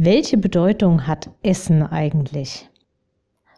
[0.00, 2.70] Welche Bedeutung hat Essen eigentlich?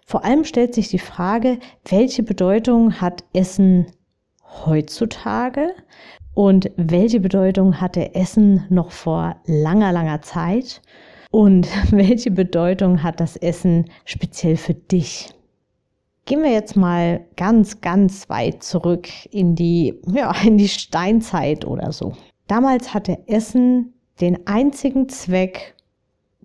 [0.07, 3.89] Vor allem stellt sich die Frage, welche Bedeutung hat Essen
[4.65, 5.75] heutzutage
[6.33, 10.81] und welche Bedeutung hatte Essen noch vor langer, langer Zeit
[11.31, 15.29] und welche Bedeutung hat das Essen speziell für dich?
[16.25, 21.93] Gehen wir jetzt mal ganz, ganz weit zurück in die, ja, in die Steinzeit oder
[21.93, 22.15] so.
[22.47, 25.75] Damals hatte Essen den einzigen Zweck,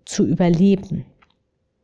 [0.06, 1.06] zu überleben.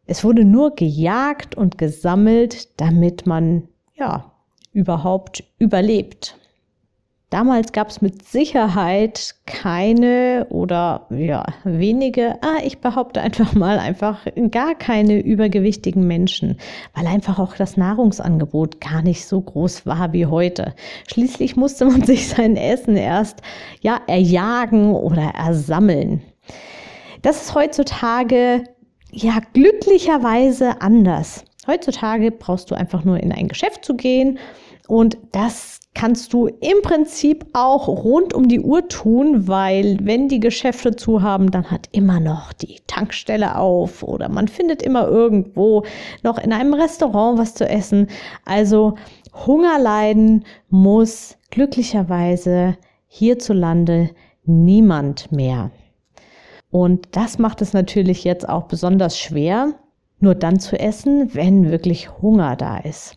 [0.06, 4.32] Es wurde nur gejagt und gesammelt, damit man ja
[4.74, 6.38] überhaupt überlebt.
[7.32, 14.28] Damals gab es mit Sicherheit keine oder ja wenige, ah, ich behaupte einfach mal einfach
[14.52, 16.58] gar keine übergewichtigen Menschen,
[16.94, 20.76] weil einfach auch das Nahrungsangebot gar nicht so groß war wie heute.
[21.08, 23.42] Schließlich musste man sich sein Essen erst
[23.80, 26.22] ja erjagen oder ersammeln.
[27.22, 28.64] Das ist heutzutage
[29.12, 31.46] ja glücklicherweise anders.
[31.68, 34.40] Heutzutage brauchst du einfach nur in ein Geschäft zu gehen
[34.88, 40.40] und das kannst du im Prinzip auch rund um die Uhr tun, weil wenn die
[40.40, 45.84] Geschäfte zu haben, dann hat immer noch die Tankstelle auf oder man findet immer irgendwo
[46.24, 48.08] noch in einem Restaurant was zu essen.
[48.46, 48.96] Also
[49.46, 52.78] Hunger leiden muss glücklicherweise
[53.08, 54.10] hierzulande
[54.46, 55.72] niemand mehr.
[56.72, 59.74] Und das macht es natürlich jetzt auch besonders schwer,
[60.20, 63.16] nur dann zu essen, wenn wirklich Hunger da ist.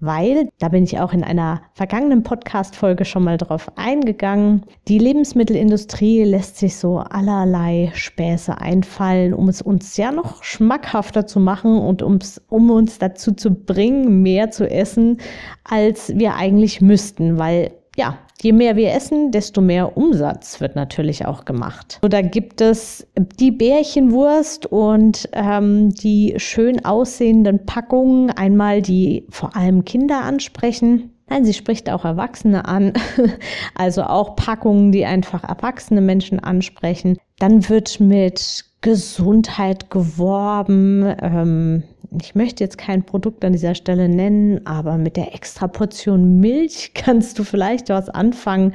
[0.00, 6.24] Weil, da bin ich auch in einer vergangenen Podcast-Folge schon mal drauf eingegangen, die Lebensmittelindustrie
[6.24, 12.02] lässt sich so allerlei Späße einfallen, um es uns ja noch schmackhafter zu machen und
[12.02, 15.18] ums, um uns dazu zu bringen, mehr zu essen,
[15.62, 21.26] als wir eigentlich müssten, weil ja, je mehr wir essen, desto mehr Umsatz wird natürlich
[21.26, 21.98] auch gemacht.
[22.02, 23.06] So, da gibt es
[23.38, 31.10] die Bärchenwurst und ähm, die schön aussehenden Packungen, einmal die vor allem Kinder ansprechen.
[31.28, 32.92] Nein, sie spricht auch Erwachsene an,
[33.74, 37.18] also auch Packungen, die einfach erwachsene Menschen ansprechen.
[37.38, 41.14] Dann wird mit Gesundheit geworben.
[41.20, 41.82] Ähm,
[42.20, 46.92] ich möchte jetzt kein Produkt an dieser Stelle nennen, aber mit der extra Portion Milch
[46.94, 48.74] kannst du vielleicht was anfangen.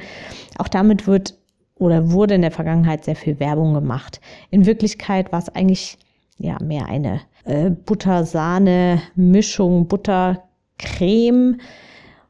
[0.58, 1.38] Auch damit wird
[1.76, 4.20] oder wurde in der Vergangenheit sehr viel Werbung gemacht.
[4.50, 5.96] In Wirklichkeit war es eigentlich
[6.38, 11.58] ja mehr eine äh, Butter-Sahne-Mischung, Butter-Creme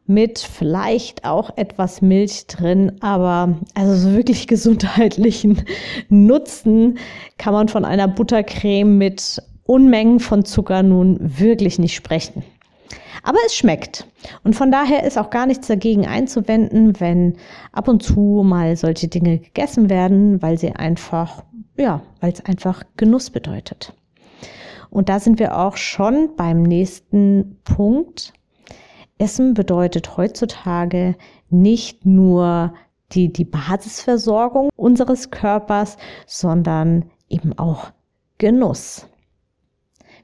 [0.08, 5.62] mit vielleicht auch etwas Milch drin, aber also so wirklich gesundheitlichen
[6.08, 6.98] Nutzen
[7.36, 12.42] kann man von einer Buttercreme mit Unmengen von Zucker nun wirklich nicht sprechen.
[13.22, 14.06] Aber es schmeckt.
[14.44, 17.36] Und von daher ist auch gar nichts dagegen einzuwenden, wenn
[17.72, 21.44] ab und zu mal solche Dinge gegessen werden, weil sie einfach,
[21.76, 23.92] ja, weil es einfach Genuss bedeutet.
[24.88, 28.32] Und da sind wir auch schon beim nächsten Punkt.
[29.18, 31.16] Essen bedeutet heutzutage
[31.50, 32.74] nicht nur
[33.12, 35.96] die, die Basisversorgung unseres Körpers,
[36.26, 37.90] sondern eben auch
[38.38, 39.06] Genuss.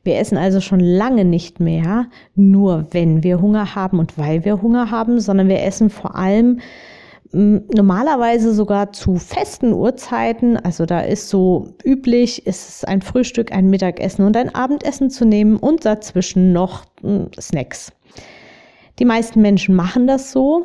[0.04, 4.60] Wir essen also schon lange nicht mehr, nur wenn wir Hunger haben und weil wir
[4.60, 6.60] Hunger haben, sondern wir essen vor allem
[7.32, 10.56] normalerweise sogar zu festen Uhrzeiten.
[10.56, 15.24] Also da ist so üblich, ist es ein Frühstück, ein Mittagessen und ein Abendessen zu
[15.24, 16.84] nehmen und dazwischen noch
[17.40, 17.92] Snacks.
[18.98, 20.62] Die meisten Menschen machen das so.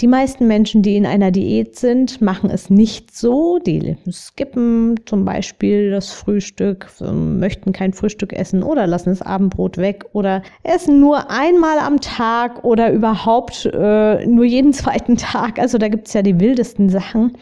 [0.00, 3.58] Die meisten Menschen, die in einer Diät sind, machen es nicht so.
[3.58, 10.06] Die skippen zum Beispiel das Frühstück, möchten kein Frühstück essen oder lassen das Abendbrot weg
[10.14, 15.58] oder essen nur einmal am Tag oder überhaupt äh, nur jeden zweiten Tag.
[15.58, 17.36] Also da gibt es ja die wildesten Sachen,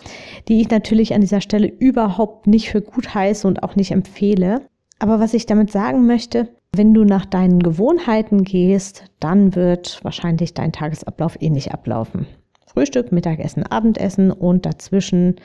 [0.48, 4.62] die ich natürlich an dieser Stelle überhaupt nicht für gut heiße und auch nicht empfehle.
[4.98, 10.54] Aber was ich damit sagen möchte, wenn du nach deinen Gewohnheiten gehst, dann wird wahrscheinlich
[10.54, 12.26] dein Tagesablauf ähnlich ablaufen.
[12.66, 15.36] Frühstück, Mittagessen, Abendessen und dazwischen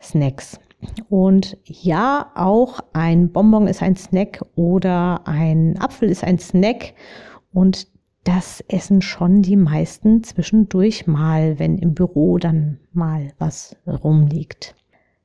[0.00, 0.60] Snacks.
[1.08, 6.94] Und ja, auch ein Bonbon ist ein Snack oder ein Apfel ist ein Snack.
[7.52, 7.88] Und
[8.24, 14.74] das essen schon die meisten zwischendurch mal, wenn im Büro dann mal was rumliegt.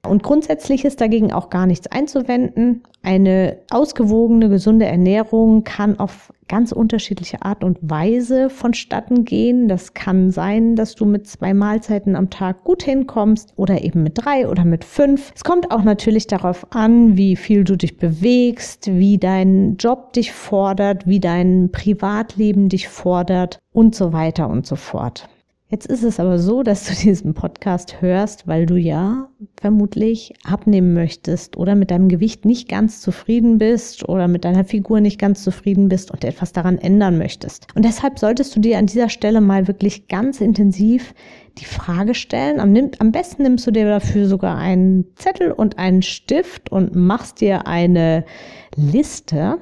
[0.05, 2.83] Und grundsätzlich ist dagegen auch gar nichts einzuwenden.
[3.03, 9.67] Eine ausgewogene, gesunde Ernährung kann auf ganz unterschiedliche Art und Weise vonstatten gehen.
[9.67, 14.13] Das kann sein, dass du mit zwei Mahlzeiten am Tag gut hinkommst oder eben mit
[14.15, 15.31] drei oder mit fünf.
[15.35, 20.31] Es kommt auch natürlich darauf an, wie viel du dich bewegst, wie dein Job dich
[20.31, 25.27] fordert, wie dein Privatleben dich fordert und so weiter und so fort.
[25.67, 29.29] Jetzt ist es aber so, dass du diesen Podcast hörst, weil du ja
[29.59, 35.01] vermutlich abnehmen möchtest oder mit deinem Gewicht nicht ganz zufrieden bist oder mit deiner Figur
[35.01, 37.67] nicht ganz zufrieden bist und etwas daran ändern möchtest.
[37.75, 41.15] Und deshalb solltest du dir an dieser Stelle mal wirklich ganz intensiv
[41.57, 42.59] die Frage stellen.
[42.59, 47.65] Am, besten nimmst du dir dafür sogar einen Zettel und einen Stift und machst dir
[47.65, 48.25] eine
[48.75, 49.57] Liste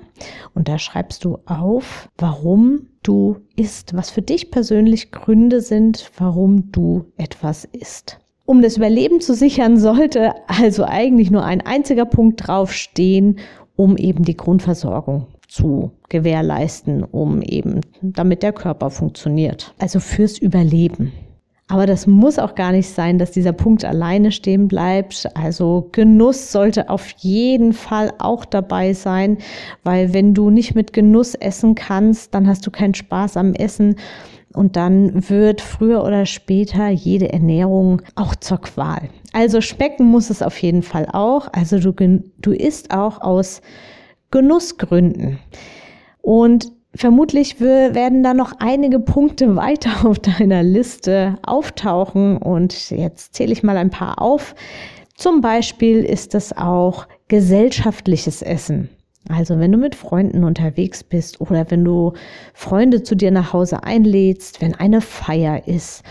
[0.53, 6.71] und da schreibst du auf, warum du isst, was für dich persönlich Gründe sind, warum
[6.71, 8.19] du etwas isst.
[8.45, 13.37] Um das Überleben zu sichern, sollte also eigentlich nur ein einziger Punkt draufstehen,
[13.75, 19.73] um eben die Grundversorgung zu gewährleisten, um eben, damit der Körper funktioniert.
[19.79, 21.11] Also fürs Überleben.
[21.69, 25.27] Aber das muss auch gar nicht sein, dass dieser Punkt alleine stehen bleibt.
[25.33, 29.37] Also Genuss sollte auf jeden Fall auch dabei sein,
[29.83, 33.95] weil wenn du nicht mit Genuss essen kannst, dann hast du keinen Spaß am Essen.
[34.53, 39.09] Und dann wird früher oder später jede Ernährung auch zur Qual.
[39.31, 41.47] Also schmecken muss es auf jeden Fall auch.
[41.53, 43.61] Also du, du isst auch aus
[44.29, 45.39] Genussgründen.
[46.21, 53.51] Und Vermutlich werden da noch einige Punkte weiter auf deiner Liste auftauchen und jetzt zähle
[53.51, 54.53] ich mal ein paar auf.
[55.15, 58.89] Zum Beispiel ist es auch gesellschaftliches Essen.
[59.29, 62.13] Also wenn du mit Freunden unterwegs bist oder wenn du
[62.53, 66.03] Freunde zu dir nach Hause einlädst, wenn eine Feier ist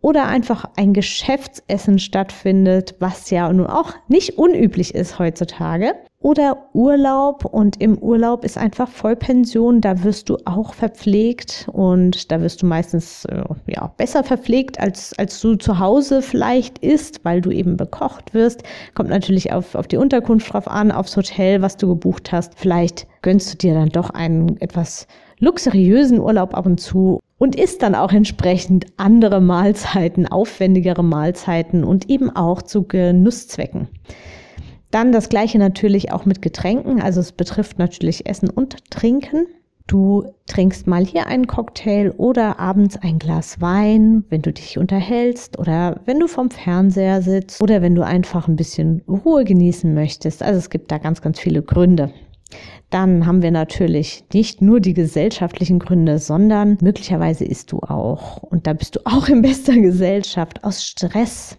[0.00, 7.44] oder einfach ein Geschäftsessen stattfindet, was ja nun auch nicht unüblich ist heutzutage, oder Urlaub
[7.44, 12.66] und im Urlaub ist einfach Vollpension, da wirst du auch verpflegt und da wirst du
[12.66, 17.76] meistens äh, ja, besser verpflegt, als, als du zu Hause vielleicht isst, weil du eben
[17.76, 18.64] bekocht wirst.
[18.94, 22.58] Kommt natürlich auf, auf die Unterkunft drauf an, aufs Hotel, was du gebucht hast.
[22.58, 25.06] Vielleicht gönnst du dir dann doch einen etwas
[25.38, 32.10] luxuriösen Urlaub ab und zu und isst dann auch entsprechend andere Mahlzeiten, aufwendigere Mahlzeiten und
[32.10, 33.86] eben auch zu Genusszwecken.
[34.90, 37.00] Dann das gleiche natürlich auch mit Getränken.
[37.02, 39.46] Also es betrifft natürlich Essen und Trinken.
[39.86, 45.58] Du trinkst mal hier einen Cocktail oder abends ein Glas Wein, wenn du dich unterhältst
[45.58, 50.42] oder wenn du vom Fernseher sitzt oder wenn du einfach ein bisschen Ruhe genießen möchtest.
[50.42, 52.12] Also es gibt da ganz, ganz viele Gründe.
[52.90, 58.66] Dann haben wir natürlich nicht nur die gesellschaftlichen Gründe, sondern möglicherweise isst du auch, und
[58.66, 61.56] da bist du auch in bester Gesellschaft, aus Stress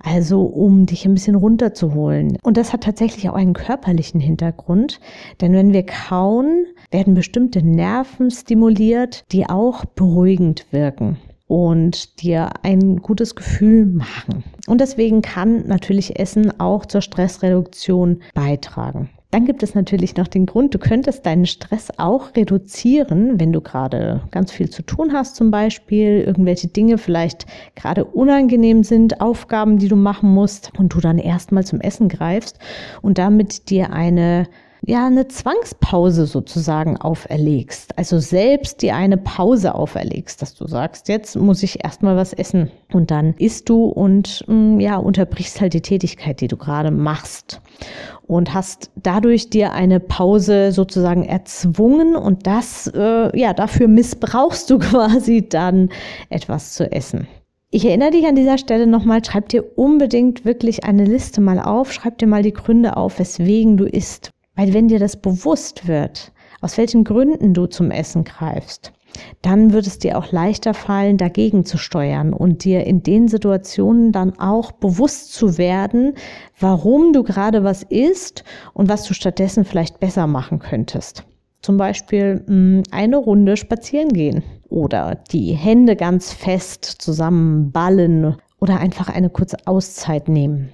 [0.00, 2.38] also um dich ein bisschen runterzuholen.
[2.42, 5.00] Und das hat tatsächlich auch einen körperlichen Hintergrund,
[5.40, 12.98] denn wenn wir kauen, werden bestimmte Nerven stimuliert, die auch beruhigend wirken und dir ein
[12.98, 14.44] gutes Gefühl machen.
[14.66, 19.08] Und deswegen kann natürlich Essen auch zur Stressreduktion beitragen.
[19.30, 23.60] Dann gibt es natürlich noch den Grund, du könntest deinen Stress auch reduzieren, wenn du
[23.60, 27.44] gerade ganz viel zu tun hast, zum Beispiel irgendwelche Dinge vielleicht
[27.74, 32.58] gerade unangenehm sind, Aufgaben, die du machen musst und du dann erstmal zum Essen greifst
[33.02, 34.48] und damit dir eine
[34.86, 37.98] ja, eine Zwangspause sozusagen auferlegst.
[37.98, 42.70] Also selbst dir eine Pause auferlegst, dass du sagst, jetzt muss ich erstmal was essen.
[42.92, 47.60] Und dann isst du und mm, ja, unterbrichst halt die Tätigkeit, die du gerade machst
[48.26, 54.78] und hast dadurch dir eine Pause sozusagen erzwungen und das, äh, ja, dafür missbrauchst du
[54.78, 55.88] quasi dann
[56.28, 57.26] etwas zu essen.
[57.70, 61.92] Ich erinnere dich an dieser Stelle nochmal, schreib dir unbedingt wirklich eine Liste mal auf,
[61.92, 64.30] schreib dir mal die Gründe auf, weswegen du isst.
[64.58, 68.92] Weil wenn dir das bewusst wird, aus welchen Gründen du zum Essen greifst,
[69.40, 74.10] dann wird es dir auch leichter fallen, dagegen zu steuern und dir in den Situationen
[74.10, 76.14] dann auch bewusst zu werden,
[76.58, 78.42] warum du gerade was isst
[78.74, 81.22] und was du stattdessen vielleicht besser machen könntest.
[81.62, 89.08] Zum Beispiel hm, eine Runde spazieren gehen oder die Hände ganz fest zusammenballen oder einfach
[89.08, 90.70] eine kurze Auszeit nehmen.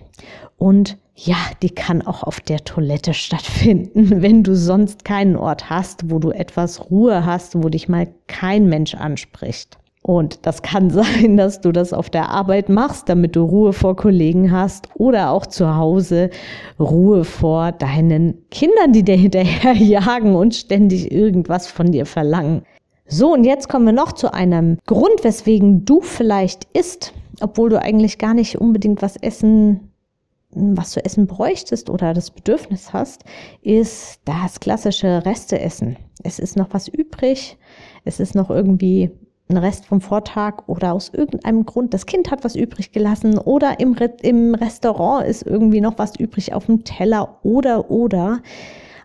[0.65, 6.11] Und ja, die kann auch auf der Toilette stattfinden, wenn du sonst keinen Ort hast,
[6.11, 9.77] wo du etwas Ruhe hast, wo dich mal kein Mensch anspricht.
[10.01, 13.95] Und das kann sein, dass du das auf der Arbeit machst, damit du Ruhe vor
[13.95, 16.31] Kollegen hast oder auch zu Hause
[16.81, 22.63] Ruhe vor deinen Kindern, die dir hinterher jagen und ständig irgendwas von dir verlangen.
[23.07, 27.79] So, und jetzt kommen wir noch zu einem Grund, weswegen du vielleicht isst, obwohl du
[27.79, 29.91] eigentlich gar nicht unbedingt was essen
[30.55, 33.25] was zu essen bräuchtest oder das Bedürfnis hast,
[33.63, 35.97] ist das klassische Resteessen.
[36.23, 37.59] Es ist noch was übrig,
[38.05, 39.11] es ist noch irgendwie
[39.49, 43.79] ein Rest vom Vortag oder aus irgendeinem Grund, das Kind hat was übrig gelassen oder
[43.79, 48.41] im, Re im Restaurant ist irgendwie noch was übrig auf dem Teller oder oder.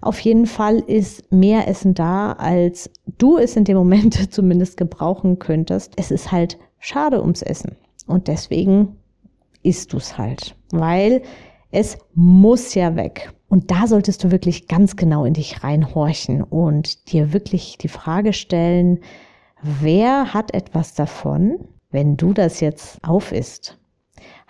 [0.01, 5.39] Auf jeden Fall ist mehr Essen da, als du es in dem Moment zumindest gebrauchen
[5.39, 5.94] könntest.
[5.98, 7.75] Es ist halt schade ums Essen.
[8.08, 8.96] Und deswegen
[9.62, 11.21] isst du es halt, weil
[11.71, 13.31] es muss ja weg.
[13.47, 18.33] Und da solltest du wirklich ganz genau in dich reinhorchen und dir wirklich die Frage
[18.33, 18.99] stellen,
[19.61, 21.59] wer hat etwas davon,
[21.89, 23.78] wenn du das jetzt aufisst?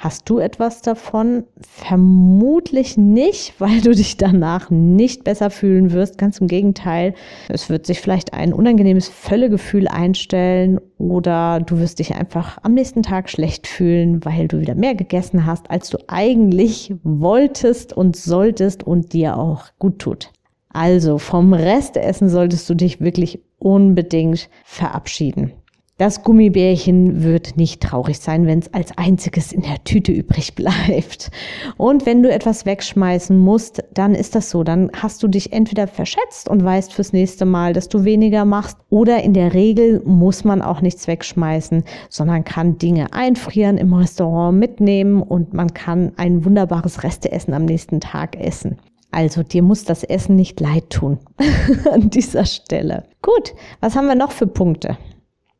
[0.01, 1.43] Hast du etwas davon?
[1.59, 6.17] Vermutlich nicht, weil du dich danach nicht besser fühlen wirst.
[6.17, 7.13] Ganz im Gegenteil.
[7.49, 13.03] Es wird sich vielleicht ein unangenehmes Völlegefühl einstellen oder du wirst dich einfach am nächsten
[13.03, 18.83] Tag schlecht fühlen, weil du wieder mehr gegessen hast, als du eigentlich wolltest und solltest
[18.83, 20.31] und dir auch gut tut.
[20.69, 25.51] Also vom Restessen solltest du dich wirklich unbedingt verabschieden.
[25.99, 31.29] Das Gummibärchen wird nicht traurig sein, wenn es als einziges in der Tüte übrig bleibt.
[31.75, 34.63] Und wenn du etwas wegschmeißen musst, dann ist das so.
[34.63, 38.77] Dann hast du dich entweder verschätzt und weißt fürs nächste Mal, dass du weniger machst,
[38.89, 44.57] oder in der Regel muss man auch nichts wegschmeißen, sondern kann Dinge einfrieren im Restaurant
[44.57, 48.77] mitnehmen und man kann ein wunderbares Resteessen am nächsten Tag essen.
[49.11, 51.19] Also dir muss das Essen nicht leid tun
[51.91, 53.03] an dieser Stelle.
[53.21, 54.97] Gut, was haben wir noch für Punkte?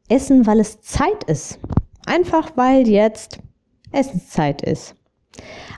[0.09, 1.59] Essen, weil es Zeit ist.
[2.05, 3.39] Einfach weil jetzt
[3.91, 4.95] Essenszeit ist.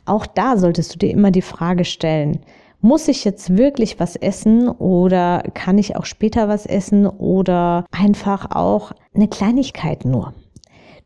[0.06, 2.40] Auch da solltest du dir immer die Frage stellen,
[2.82, 8.50] muss ich jetzt wirklich was essen oder kann ich auch später was essen oder einfach
[8.56, 10.34] auch eine Kleinigkeit nur?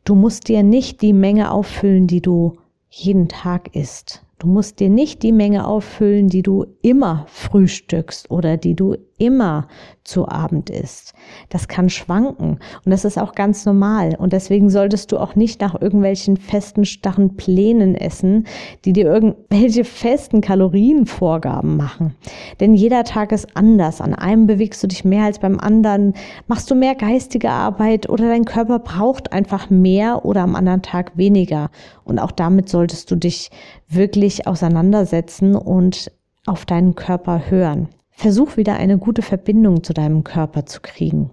[0.04, 2.54] Du musst dir nicht die Menge auffüllen, die du
[2.88, 4.22] jeden Tag isst.
[4.38, 9.68] Du musst dir nicht die Menge auffüllen, die du immer frühstückst oder die du immer
[10.04, 11.14] zu Abend isst.
[11.48, 14.14] Das kann schwanken und das ist auch ganz normal.
[14.18, 18.46] Und deswegen solltest du auch nicht nach irgendwelchen festen, starren Plänen essen,
[18.84, 22.14] die dir irgendwelche festen Kalorienvorgaben machen.
[22.60, 24.00] Denn jeder Tag ist anders.
[24.00, 26.14] An einem bewegst du dich mehr als beim anderen,
[26.46, 31.16] machst du mehr geistige Arbeit oder dein Körper braucht einfach mehr oder am anderen Tag
[31.16, 31.70] weniger.
[32.04, 33.50] Und auch damit solltest du dich
[33.88, 36.12] wirklich auseinandersetzen und
[36.46, 37.88] auf deinen Körper hören.
[38.16, 41.30] Versuch wieder eine gute Verbindung zu deinem Körper zu kriegen.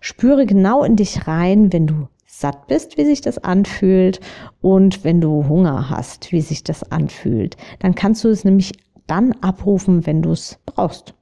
[0.00, 4.18] Spüre genau in dich rein, wenn du satt bist, wie sich das anfühlt
[4.60, 7.56] und wenn du Hunger hast, wie sich das anfühlt.
[7.78, 8.72] Dann kannst du es nämlich
[9.06, 11.14] dann abrufen, wenn du es brauchst.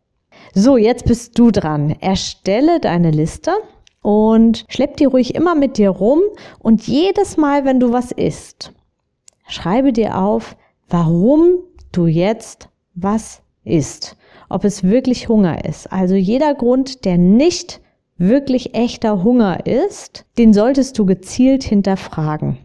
[0.54, 1.94] So, jetzt bist du dran.
[2.00, 3.52] Erstelle deine Liste
[4.00, 6.20] und schlepp die ruhig immer mit dir rum
[6.60, 8.72] und jedes Mal, wenn du was isst,
[9.46, 10.56] schreibe dir auf,
[10.88, 11.58] warum
[11.92, 14.16] du jetzt was isst.
[14.48, 15.92] Ob es wirklich Hunger ist.
[15.92, 17.80] Also jeder Grund, der nicht
[18.16, 22.58] wirklich echter Hunger ist, den solltest du gezielt hinterfragen.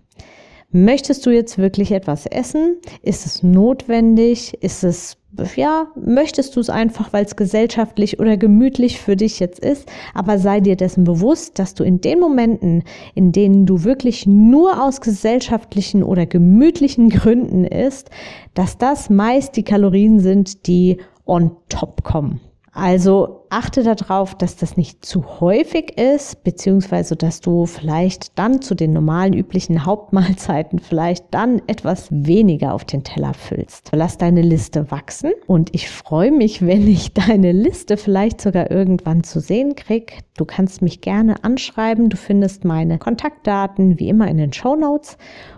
[0.71, 2.77] Möchtest du jetzt wirklich etwas essen?
[3.01, 4.61] Ist es notwendig?
[4.61, 5.17] Ist es
[5.55, 10.39] ja, möchtest du es einfach, weil es gesellschaftlich oder gemütlich für dich jetzt ist, aber
[10.39, 12.83] sei dir dessen bewusst, dass du in den Momenten,
[13.13, 18.09] in denen du wirklich nur aus gesellschaftlichen oder gemütlichen Gründen isst,
[18.53, 20.97] dass das meist die Kalorien sind, die
[21.29, 22.41] on top kommen.
[22.71, 28.75] Also achte darauf, dass das nicht zu häufig ist, beziehungsweise dass du vielleicht dann zu
[28.75, 33.89] den normalen üblichen Hauptmahlzeiten vielleicht dann etwas weniger auf den Teller füllst.
[33.91, 39.23] Lass deine Liste wachsen und ich freue mich, wenn ich deine Liste vielleicht sogar irgendwann
[39.23, 40.19] zu sehen krieg.
[40.37, 42.09] Du kannst mich gerne anschreiben.
[42.09, 45.17] Du findest meine Kontaktdaten wie immer in den Show Notes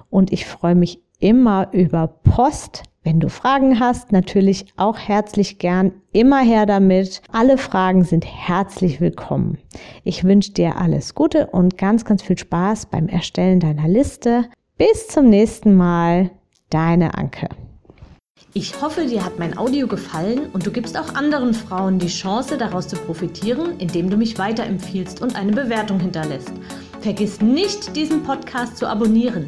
[0.09, 5.91] und ich freue mich immer über Post, wenn du Fragen hast, natürlich auch herzlich gern
[6.11, 7.21] immer her damit.
[7.31, 9.57] Alle Fragen sind herzlich willkommen.
[10.03, 14.45] Ich wünsche dir alles Gute und ganz, ganz viel Spaß beim Erstellen deiner Liste.
[14.77, 16.29] Bis zum nächsten Mal,
[16.69, 17.49] deine Anke.
[18.53, 22.57] Ich hoffe, dir hat mein Audio gefallen und du gibst auch anderen Frauen die Chance,
[22.57, 26.51] daraus zu profitieren, indem du mich weiterempfiehlst und eine Bewertung hinterlässt.
[26.99, 29.47] Vergiss nicht, diesen Podcast zu abonnieren.